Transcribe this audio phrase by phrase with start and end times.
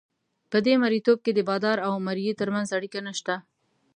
[0.51, 3.35] په دې مرییتوب کې د بادار او مریي ترمنځ اړیکه نشته.